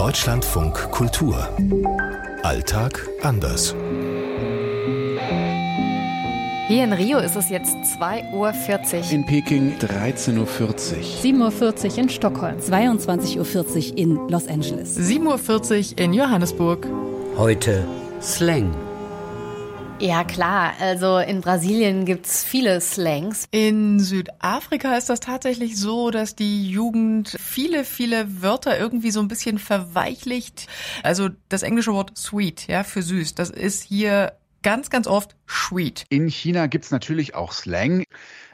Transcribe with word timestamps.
Deutschlandfunk 0.00 0.90
Kultur. 0.92 1.46
Alltag 2.42 3.06
anders. 3.20 3.74
Hier 6.68 6.84
in 6.84 6.94
Rio 6.94 7.18
ist 7.18 7.36
es 7.36 7.50
jetzt 7.50 7.76
2.40 8.00 8.32
Uhr. 8.32 9.12
In 9.12 9.26
Peking 9.26 9.76
13.40 9.76 10.38
Uhr. 10.38 10.46
7.40 10.46 11.90
Uhr 11.90 11.98
in 11.98 12.08
Stockholm. 12.08 12.56
22.40 12.56 13.90
Uhr 13.90 13.98
in 13.98 14.28
Los 14.30 14.48
Angeles. 14.48 14.98
7.40 14.98 15.92
Uhr 15.92 15.98
in 15.98 16.14
Johannesburg. 16.14 16.86
Heute 17.36 17.84
Slang. 18.22 18.74
Ja 20.00 20.24
klar, 20.24 20.72
also 20.80 21.18
in 21.18 21.42
Brasilien 21.42 22.06
gibt's 22.06 22.42
viele 22.42 22.80
Slangs. 22.80 23.44
In 23.50 24.00
Südafrika 24.00 24.96
ist 24.96 25.10
das 25.10 25.20
tatsächlich 25.20 25.76
so, 25.76 26.10
dass 26.10 26.34
die 26.34 26.70
Jugend 26.70 27.36
viele, 27.38 27.84
viele 27.84 28.40
Wörter 28.40 28.78
irgendwie 28.78 29.10
so 29.10 29.20
ein 29.20 29.28
bisschen 29.28 29.58
verweichlicht. 29.58 30.68
Also 31.02 31.28
das 31.50 31.62
englische 31.62 31.92
Wort 31.92 32.16
sweet, 32.16 32.66
ja, 32.66 32.82
für 32.82 33.02
süß, 33.02 33.34
das 33.34 33.50
ist 33.50 33.82
hier 33.82 34.32
ganz, 34.62 34.88
ganz 34.88 35.06
oft 35.06 35.36
sweet. 35.46 36.06
In 36.08 36.28
China 36.28 36.66
gibt's 36.66 36.90
natürlich 36.90 37.34
auch 37.34 37.52
Slang. 37.52 38.04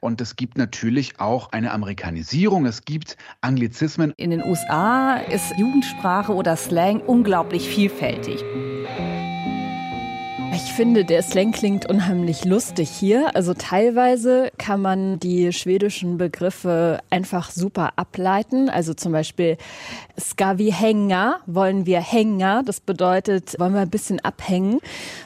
Und 0.00 0.22
es 0.22 0.36
gibt 0.36 0.56
natürlich 0.56 1.20
auch 1.20 1.52
eine 1.52 1.72
Amerikanisierung. 1.72 2.64
Es 2.64 2.86
gibt 2.86 3.18
Anglizismen. 3.42 4.14
In 4.16 4.30
den 4.30 4.42
USA 4.42 5.16
ist 5.16 5.58
Jugendsprache 5.58 6.34
oder 6.34 6.56
Slang 6.56 7.00
unglaublich 7.00 7.68
vielfältig. 7.68 8.42
Finde, 10.76 11.04
der 11.04 11.22
Slang 11.22 11.52
klingt 11.52 11.88
unheimlich 11.88 12.44
lustig 12.44 12.90
hier. 12.90 13.36
Also 13.36 13.54
teilweise 13.54 14.50
kann 14.58 14.82
man 14.82 15.20
die 15.20 15.52
schwedischen 15.52 16.18
Begriffe 16.18 16.98
einfach 17.10 17.52
super 17.52 17.92
ableiten. 17.94 18.68
Also 18.68 18.92
zum 18.92 19.12
Beispiel 19.12 19.56
ska 20.18 20.58
vi 20.58 20.72
hänga, 20.72 21.36
wollen 21.46 21.86
wir 21.86 22.00
Hänger. 22.00 22.64
Das 22.66 22.80
bedeutet, 22.80 23.54
wollen 23.60 23.72
wir 23.72 23.82
ein 23.82 23.90
bisschen 23.90 24.18
abhängen. 24.18 24.80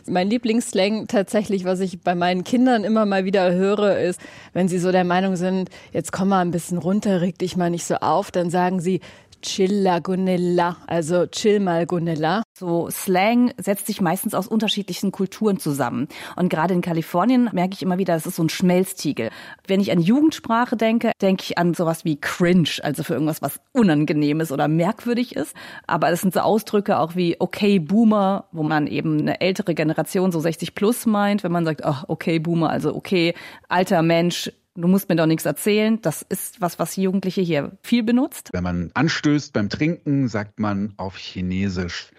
Mein 0.06 0.28
Lieblingsslang 0.28 1.06
tatsächlich, 1.06 1.64
was 1.64 1.80
ich 1.80 1.98
bei 2.02 2.14
meinen 2.14 2.44
Kindern 2.44 2.84
immer 2.84 3.06
mal 3.06 3.24
wieder 3.24 3.50
höre, 3.50 3.98
ist, 3.98 4.20
wenn 4.52 4.68
sie 4.68 4.78
so 4.78 4.92
der 4.92 5.04
Meinung 5.04 5.36
sind, 5.36 5.70
jetzt 5.94 6.12
komm 6.12 6.28
mal 6.28 6.40
ein 6.42 6.50
bisschen 6.50 6.76
runter, 6.76 7.22
reg 7.22 7.38
dich 7.38 7.56
mal 7.56 7.70
nicht 7.70 7.86
so 7.86 7.94
auf, 7.94 8.30
dann 8.30 8.50
sagen 8.50 8.82
sie, 8.82 9.00
Chilla 9.40 10.00
Gunilla, 10.00 10.76
also 10.86 11.26
chill 11.26 11.60
mal 11.60 11.86
Gunilla. 11.86 12.42
So 12.58 12.90
Slang 12.90 13.52
setzt 13.56 13.86
sich 13.86 14.00
meistens 14.00 14.34
aus 14.34 14.48
unterschiedlichen 14.48 15.12
Kulturen 15.12 15.60
zusammen. 15.60 16.08
Und 16.34 16.48
gerade 16.48 16.74
in 16.74 16.80
Kalifornien 16.80 17.48
merke 17.52 17.74
ich 17.74 17.82
immer 17.82 17.98
wieder, 17.98 18.14
das 18.14 18.26
ist 18.26 18.34
so 18.34 18.42
ein 18.42 18.48
Schmelztiegel. 18.48 19.30
Wenn 19.68 19.78
ich 19.78 19.92
an 19.92 20.00
Jugendsprache 20.00 20.76
denke, 20.76 21.12
denke 21.22 21.44
ich 21.44 21.56
an 21.56 21.74
sowas 21.74 22.04
wie 22.04 22.20
cringe, 22.20 22.80
also 22.82 23.04
für 23.04 23.12
irgendwas, 23.12 23.42
was 23.42 23.60
unangenehm 23.70 24.40
ist 24.40 24.50
oder 24.50 24.66
merkwürdig 24.66 25.36
ist. 25.36 25.54
Aber 25.86 26.10
es 26.10 26.22
sind 26.22 26.34
so 26.34 26.40
Ausdrücke 26.40 26.98
auch 26.98 27.14
wie 27.14 27.36
okay 27.38 27.78
Boomer, 27.78 28.46
wo 28.50 28.64
man 28.64 28.88
eben 28.88 29.20
eine 29.20 29.40
ältere 29.40 29.76
Generation, 29.76 30.32
so 30.32 30.40
60 30.40 30.74
plus 30.74 31.06
meint, 31.06 31.44
wenn 31.44 31.52
man 31.52 31.64
sagt, 31.64 31.84
ach, 31.84 32.06
okay 32.08 32.40
Boomer, 32.40 32.70
also 32.70 32.92
okay, 32.92 33.34
alter 33.68 34.02
Mensch, 34.02 34.50
Du 34.74 34.86
musst 34.86 35.08
mir 35.08 35.16
doch 35.16 35.26
nichts 35.26 35.44
erzählen. 35.44 36.00
Das 36.02 36.22
ist 36.22 36.60
was, 36.60 36.78
was 36.78 36.94
Jugendliche 36.94 37.40
hier 37.40 37.72
viel 37.82 38.04
benutzt. 38.04 38.50
Wenn 38.52 38.62
man 38.62 38.92
anstößt 38.94 39.52
beim 39.52 39.68
Trinken, 39.70 40.28
sagt 40.28 40.60
man 40.60 40.94
auf 40.98 41.16
Chinesisch 41.16 42.12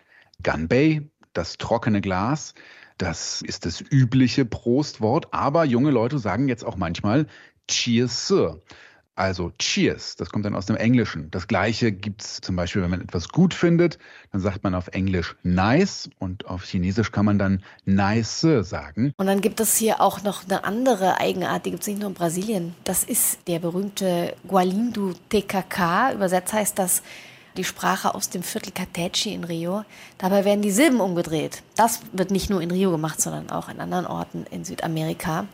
Ganbei, 0.43 1.03
das 1.33 1.57
trockene 1.57 2.01
Glas. 2.01 2.53
Das 2.97 3.41
ist 3.41 3.65
das 3.65 3.81
übliche 3.81 4.45
Prostwort. 4.45 5.33
Aber 5.33 5.65
junge 5.65 5.91
Leute 5.91 6.19
sagen 6.19 6.49
jetzt 6.49 6.65
auch 6.65 6.75
manchmal 6.75 7.27
Cheers. 7.67 8.33
Also 9.15 9.51
Cheers, 9.59 10.15
das 10.15 10.29
kommt 10.29 10.45
dann 10.45 10.55
aus 10.55 10.65
dem 10.65 10.77
Englischen. 10.77 11.29
Das 11.29 11.47
gleiche 11.47 11.91
gibt's 11.91 12.39
zum 12.39 12.55
Beispiel, 12.55 12.81
wenn 12.81 12.89
man 12.89 13.01
etwas 13.01 13.27
gut 13.27 13.53
findet, 13.53 13.99
dann 14.31 14.39
sagt 14.39 14.63
man 14.63 14.73
auf 14.73 14.87
Englisch 14.87 15.35
nice 15.43 16.09
und 16.19 16.45
auf 16.45 16.63
Chinesisch 16.63 17.11
kann 17.11 17.25
man 17.25 17.37
dann 17.37 17.61
nice 17.83 18.47
sagen. 18.61 19.11
Und 19.17 19.27
dann 19.27 19.41
gibt 19.41 19.59
es 19.59 19.75
hier 19.75 19.99
auch 19.99 20.23
noch 20.23 20.45
eine 20.45 20.63
andere 20.63 21.19
Eigenart, 21.19 21.65
die 21.65 21.71
gibt 21.71 21.81
es 21.83 21.87
nicht 21.87 21.99
nur 21.99 22.07
in 22.07 22.15
Brasilien. 22.15 22.75
Das 22.85 23.03
ist 23.03 23.45
der 23.49 23.59
berühmte 23.59 24.35
Gualindu 24.47 25.11
TKK. 25.27 26.13
Übersetzt 26.13 26.53
heißt 26.53 26.79
das 26.79 27.03
die 27.57 27.63
Sprache 27.63 28.15
aus 28.15 28.29
dem 28.29 28.43
Viertel 28.43 28.71
Catechi 28.71 29.33
in 29.33 29.43
Rio. 29.43 29.83
Dabei 30.17 30.45
werden 30.45 30.61
die 30.61 30.71
Silben 30.71 31.01
umgedreht. 31.01 31.63
Das 31.75 32.01
wird 32.11 32.31
nicht 32.31 32.49
nur 32.49 32.61
in 32.61 32.71
Rio 32.71 32.91
gemacht, 32.91 33.21
sondern 33.21 33.49
auch 33.49 33.69
in 33.69 33.79
anderen 33.79 34.05
Orten 34.05 34.45
in 34.51 34.65
Südamerika. 34.65 35.45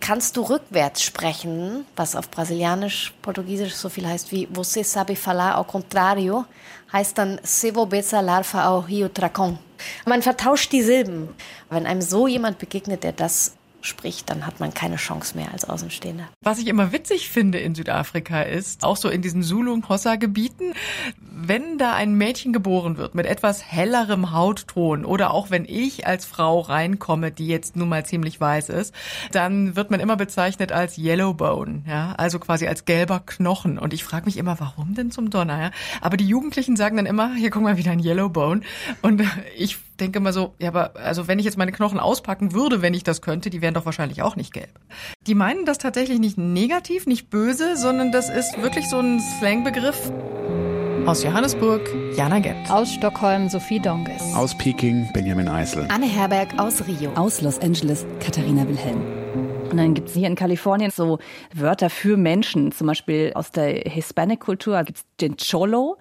Kannst 0.00 0.36
du 0.36 0.42
rückwärts 0.42 1.02
sprechen, 1.02 1.84
was 1.96 2.14
auf 2.14 2.30
Brasilianisch, 2.30 3.12
Portugiesisch 3.20 3.74
so 3.74 3.88
viel 3.88 4.06
heißt 4.06 4.30
wie 4.30 4.46
Você 4.46 4.84
sabe 4.84 5.16
falar 5.16 5.56
ao 5.56 5.64
contrário, 5.64 6.44
heißt 6.92 7.18
dann 7.18 7.40
Se 7.42 7.74
vou 7.74 7.88
larva 8.22 8.64
ao 8.64 8.80
rio 8.80 9.08
Tracon. 9.08 9.58
Man 10.06 10.22
vertauscht 10.22 10.72
die 10.72 10.82
Silben. 10.82 11.28
Wenn 11.68 11.86
einem 11.86 12.00
so 12.00 12.28
jemand 12.28 12.58
begegnet, 12.58 13.02
der 13.02 13.12
das 13.12 13.54
spricht, 13.80 14.28
dann 14.30 14.46
hat 14.46 14.60
man 14.60 14.74
keine 14.74 14.96
Chance 14.96 15.36
mehr 15.36 15.52
als 15.52 15.68
Außenstehender. 15.68 16.28
Was 16.42 16.58
ich 16.58 16.66
immer 16.66 16.92
witzig 16.92 17.28
finde 17.28 17.58
in 17.58 17.74
Südafrika 17.74 18.42
ist, 18.42 18.84
auch 18.84 18.96
so 18.96 19.08
in 19.08 19.22
diesen 19.22 19.42
Zulu- 19.42 19.72
und 19.72 19.88
Hossa-Gebieten, 19.88 20.74
wenn 21.20 21.78
da 21.78 21.94
ein 21.94 22.14
Mädchen 22.14 22.52
geboren 22.52 22.96
wird 22.96 23.14
mit 23.14 23.26
etwas 23.26 23.62
hellerem 23.64 24.32
Hautton 24.32 25.04
oder 25.04 25.32
auch 25.32 25.50
wenn 25.50 25.64
ich 25.64 26.06
als 26.06 26.24
Frau 26.24 26.60
reinkomme, 26.60 27.30
die 27.30 27.46
jetzt 27.46 27.76
nun 27.76 27.88
mal 27.88 28.04
ziemlich 28.04 28.40
weiß 28.40 28.68
ist, 28.70 28.94
dann 29.32 29.76
wird 29.76 29.90
man 29.90 30.00
immer 30.00 30.16
bezeichnet 30.16 30.72
als 30.72 30.98
Yellowbone, 30.98 31.82
ja, 31.86 32.14
also 32.16 32.38
quasi 32.38 32.66
als 32.66 32.84
gelber 32.84 33.20
Knochen. 33.24 33.78
Und 33.78 33.92
ich 33.92 34.04
frage 34.04 34.26
mich 34.26 34.36
immer, 34.36 34.58
warum 34.58 34.94
denn 34.94 35.10
zum 35.10 35.30
Donner? 35.30 35.60
Ja? 35.60 35.70
Aber 36.00 36.16
die 36.16 36.26
Jugendlichen 36.26 36.76
sagen 36.76 36.96
dann 36.96 37.06
immer, 37.06 37.34
hier 37.34 37.50
guck 37.50 37.62
mal 37.62 37.76
wieder 37.76 37.92
ein 37.92 38.04
Yellowbone. 38.04 38.62
Und 39.02 39.22
ich 39.56 39.78
denke 40.00 40.20
mal 40.20 40.32
so, 40.32 40.54
ja, 40.58 40.68
aber 40.68 40.96
also 40.96 41.28
wenn 41.28 41.38
ich 41.38 41.44
jetzt 41.44 41.58
meine 41.58 41.72
Knochen 41.72 41.98
auspacken 41.98 42.52
würde, 42.52 42.82
wenn 42.82 42.94
ich 42.94 43.04
das 43.04 43.22
könnte, 43.22 43.50
die 43.50 43.60
wären 43.60 43.74
doch 43.74 43.84
wahrscheinlich 43.84 44.22
auch 44.22 44.36
nicht 44.36 44.52
gelb. 44.52 44.70
Die 45.26 45.34
meinen 45.34 45.64
das 45.64 45.78
tatsächlich 45.78 46.18
nicht 46.18 46.38
negativ, 46.38 47.06
nicht 47.06 47.30
böse, 47.30 47.76
sondern 47.76 48.12
das 48.12 48.30
ist 48.30 48.60
wirklich 48.62 48.88
so 48.88 48.98
ein 48.98 49.20
Slangbegriff. 49.38 50.10
Aus 51.06 51.22
Johannesburg, 51.22 51.88
Jana 52.16 52.38
Gent. 52.38 52.70
Aus 52.70 52.92
Stockholm, 52.92 53.48
Sophie 53.48 53.80
Donges. 53.80 54.20
Aus 54.34 54.56
Peking, 54.58 55.08
Benjamin 55.14 55.48
Eisel. 55.48 55.86
Anne 55.88 56.06
Herberg 56.06 56.58
aus 56.58 56.86
Rio. 56.86 57.12
Aus 57.14 57.40
Los 57.40 57.58
Angeles, 57.60 58.04
Katharina 58.20 58.68
Wilhelm. 58.68 59.00
Und 59.70 59.76
dann 59.76 59.94
gibt 59.94 60.08
es 60.08 60.14
hier 60.14 60.26
in 60.26 60.34
Kalifornien 60.34 60.90
so 60.90 61.18
Wörter 61.54 61.90
für 61.90 62.16
Menschen, 62.16 62.72
zum 62.72 62.86
Beispiel 62.86 63.32
aus 63.34 63.50
der 63.50 63.68
Hispanic-Kultur 63.90 64.82
gibt 64.84 64.98
es 64.98 65.04
den 65.20 65.36
Cholo. 65.36 65.98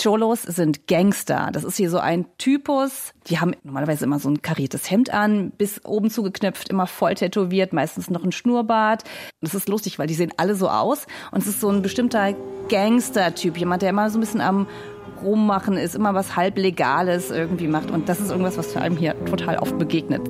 Cholos 0.00 0.42
sind 0.42 0.86
Gangster. 0.86 1.50
Das 1.52 1.64
ist 1.64 1.76
hier 1.76 1.90
so 1.90 1.98
ein 1.98 2.26
Typus. 2.38 3.12
Die 3.26 3.40
haben 3.40 3.52
normalerweise 3.64 4.04
immer 4.04 4.18
so 4.18 4.28
ein 4.30 4.42
kariertes 4.42 4.90
Hemd 4.90 5.12
an, 5.12 5.50
bis 5.50 5.84
oben 5.84 6.10
zugeknöpft, 6.10 6.68
immer 6.68 6.86
voll 6.86 7.14
tätowiert, 7.14 7.72
meistens 7.72 8.08
noch 8.08 8.24
ein 8.24 8.32
Schnurrbart. 8.32 9.04
Das 9.40 9.54
ist 9.54 9.68
lustig, 9.68 9.98
weil 9.98 10.06
die 10.06 10.14
sehen 10.14 10.32
alle 10.36 10.54
so 10.54 10.68
aus. 10.68 11.06
Und 11.32 11.42
es 11.42 11.48
ist 11.48 11.60
so 11.60 11.68
ein 11.68 11.82
bestimmter 11.82 12.34
Gangster-Typ. 12.68 13.56
Jemand, 13.56 13.82
der 13.82 13.90
immer 13.90 14.08
so 14.10 14.18
ein 14.18 14.20
bisschen 14.20 14.40
am 14.40 14.66
rummachen 15.22 15.76
ist, 15.76 15.96
immer 15.96 16.14
was 16.14 16.36
halb 16.36 16.58
Legales 16.58 17.30
irgendwie 17.30 17.66
macht. 17.66 17.90
Und 17.90 18.08
das 18.08 18.20
ist 18.20 18.30
irgendwas, 18.30 18.56
was 18.56 18.72
vor 18.72 18.82
allem 18.82 18.96
hier 18.96 19.16
total 19.26 19.58
oft 19.58 19.78
begegnet. 19.78 20.22